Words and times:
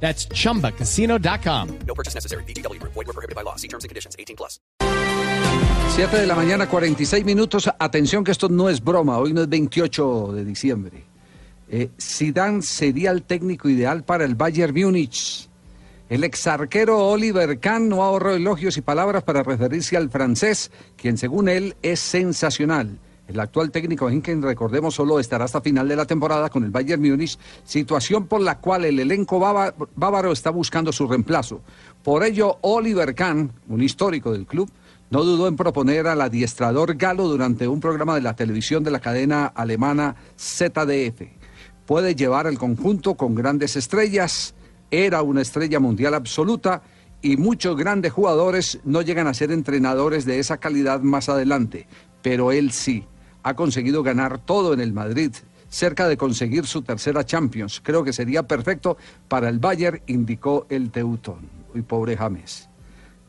That's 0.00 0.28
chumbacasino.com. 0.28 1.68
No 1.86 1.94
purchase 1.94 2.14
necessary. 2.14 2.44
BGW. 2.44 2.80
Void 2.82 2.94
were 2.94 3.12
prohibited 3.12 3.34
by 3.34 3.42
law. 3.42 3.56
See 3.56 3.68
terms 3.68 3.84
and 3.84 3.88
conditions. 3.88 4.14
18 4.18 4.36
plus. 4.36 4.60
7 5.96 6.18
de 6.18 6.26
la 6.26 6.34
mañana, 6.34 6.68
46 6.68 7.24
minutos. 7.24 7.70
Atención 7.78 8.22
que 8.22 8.32
esto 8.32 8.48
no 8.48 8.68
es 8.68 8.82
broma. 8.84 9.18
Hoy 9.18 9.32
no 9.32 9.40
es 9.42 9.48
28 9.48 10.32
de 10.34 10.44
diciembre. 10.44 11.04
Eh, 11.68 11.88
Zidane 12.00 12.62
sería 12.62 13.10
el 13.10 13.22
técnico 13.22 13.68
ideal 13.68 14.04
para 14.04 14.24
el 14.24 14.34
Bayern 14.34 14.74
Múnich. 14.74 15.48
El 16.08 16.22
exarquero 16.22 17.08
Oliver 17.08 17.58
Kahn 17.58 17.88
no 17.88 18.02
ahorró 18.02 18.34
elogios 18.34 18.76
y 18.76 18.82
palabras 18.82 19.24
para 19.24 19.42
referirse 19.42 19.96
al 19.96 20.10
francés, 20.10 20.70
quien 20.96 21.18
según 21.18 21.48
él 21.48 21.74
es 21.82 21.98
sensacional. 21.98 22.98
El 23.28 23.40
actual 23.40 23.72
técnico 23.72 24.08
Hinken, 24.08 24.40
recordemos, 24.40 24.94
solo 24.94 25.18
estará 25.18 25.46
hasta 25.46 25.60
final 25.60 25.88
de 25.88 25.96
la 25.96 26.06
temporada 26.06 26.48
con 26.48 26.62
el 26.62 26.70
Bayern 26.70 27.02
Múnich, 27.02 27.36
situación 27.64 28.26
por 28.26 28.40
la 28.40 28.58
cual 28.60 28.84
el 28.84 29.00
elenco 29.00 29.40
báva- 29.40 29.74
bávaro 29.96 30.30
está 30.30 30.50
buscando 30.50 30.92
su 30.92 31.08
reemplazo. 31.08 31.60
Por 32.04 32.22
ello, 32.22 32.58
Oliver 32.60 33.14
Kahn, 33.16 33.50
un 33.68 33.82
histórico 33.82 34.30
del 34.32 34.46
club, 34.46 34.70
no 35.10 35.24
dudó 35.24 35.48
en 35.48 35.56
proponer 35.56 36.06
al 36.06 36.20
adiestrador 36.20 36.94
galo 36.94 37.26
durante 37.26 37.66
un 37.66 37.80
programa 37.80 38.14
de 38.14 38.22
la 38.22 38.36
televisión 38.36 38.84
de 38.84 38.92
la 38.92 39.00
cadena 39.00 39.46
alemana 39.46 40.14
ZDF. 40.38 41.22
Puede 41.84 42.14
llevar 42.14 42.46
el 42.46 42.58
conjunto 42.58 43.14
con 43.16 43.34
grandes 43.34 43.74
estrellas, 43.76 44.54
era 44.90 45.22
una 45.22 45.42
estrella 45.42 45.80
mundial 45.80 46.14
absoluta 46.14 46.82
y 47.22 47.36
muchos 47.36 47.76
grandes 47.76 48.12
jugadores 48.12 48.78
no 48.84 49.02
llegan 49.02 49.26
a 49.26 49.34
ser 49.34 49.50
entrenadores 49.50 50.24
de 50.26 50.38
esa 50.38 50.58
calidad 50.58 51.00
más 51.00 51.28
adelante, 51.28 51.88
pero 52.22 52.52
él 52.52 52.70
sí 52.70 53.04
ha 53.46 53.54
conseguido 53.54 54.02
ganar 54.02 54.38
todo 54.38 54.74
en 54.74 54.80
el 54.80 54.92
Madrid, 54.92 55.30
cerca 55.68 56.08
de 56.08 56.16
conseguir 56.16 56.66
su 56.66 56.82
tercera 56.82 57.24
Champions. 57.24 57.80
Creo 57.80 58.02
que 58.02 58.12
sería 58.12 58.42
perfecto 58.42 58.96
para 59.28 59.48
el 59.48 59.60
Bayern, 59.60 60.00
indicó 60.08 60.66
el 60.68 60.90
Teutón. 60.90 61.48
Uy, 61.72 61.82
pobre 61.82 62.16
James. 62.16 62.68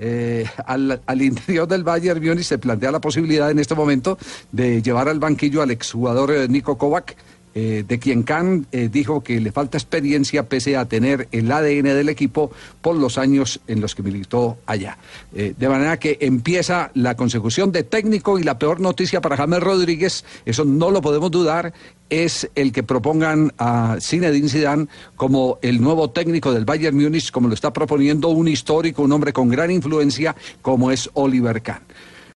Eh, 0.00 0.46
al, 0.66 1.22
interior 1.22 1.68
del 1.68 1.84
Bayern 1.84 2.20
Múnich 2.26 2.46
se 2.46 2.58
plantea 2.58 2.90
la 2.90 3.00
posibilidad 3.00 3.52
en 3.52 3.60
este 3.60 3.76
momento 3.76 4.18
de 4.50 4.82
llevar 4.82 5.08
al 5.08 5.20
banquillo 5.20 5.62
al 5.62 5.70
exjugador 5.70 6.32
eh, 6.32 6.48
Nico 6.48 6.76
Kovac, 6.76 7.14
eh, 7.54 7.84
de 7.86 7.98
quien 7.98 8.22
Kahn 8.22 8.66
eh, 8.70 8.88
dijo 8.90 9.22
que 9.22 9.40
le 9.40 9.50
falta 9.50 9.76
experiencia 9.76 10.48
pese 10.48 10.76
a 10.76 10.84
tener 10.84 11.28
el 11.32 11.50
ADN 11.50 11.84
del 11.84 12.08
equipo 12.08 12.52
por 12.80 12.94
los 12.94 13.18
años 13.18 13.60
en 13.66 13.80
los 13.80 13.94
que 13.96 14.02
militó 14.04 14.58
allá. 14.66 14.98
Eh, 15.34 15.54
de 15.58 15.68
manera 15.68 15.98
que 15.98 16.18
empieza 16.20 16.92
la 16.94 17.16
consecución 17.16 17.72
de 17.72 17.82
técnico 17.82 18.38
y 18.38 18.44
la 18.44 18.58
peor 18.58 18.78
noticia 18.78 19.20
para 19.20 19.36
James 19.36 19.60
Rodríguez, 19.60 20.24
eso 20.44 20.64
no 20.64 20.90
lo 20.90 21.02
podemos 21.02 21.30
dudar, 21.32 21.72
es 22.08 22.48
el 22.54 22.72
que 22.72 22.82
propongan 22.82 23.52
a 23.58 23.96
Zinedine 24.00 24.48
Zidane 24.48 24.86
como 25.16 25.58
el 25.62 25.80
nuevo 25.80 26.10
técnico 26.10 26.52
del 26.52 26.64
Bayern 26.64 26.96
Múnich, 26.96 27.32
como 27.32 27.48
lo 27.48 27.54
está 27.54 27.72
proponiendo 27.72 28.28
un 28.28 28.46
histórico, 28.46 29.02
un 29.02 29.12
hombre 29.12 29.32
con 29.32 29.48
gran 29.48 29.70
influencia 29.70 30.36
como 30.62 30.90
es 30.92 31.10
Oliver 31.14 31.62
Kahn. 31.62 31.82